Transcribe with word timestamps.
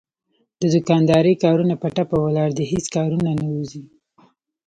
د 0.61 0.63
دوکاندارۍ 0.73 1.33
کارونه 1.43 1.75
په 1.81 1.87
ټپه 1.95 2.17
ولاړ 2.25 2.49
دي 2.57 2.63
هېڅ 2.71 2.85
کارونه 2.95 3.31
نه 3.41 3.47
وځي. 3.53 3.83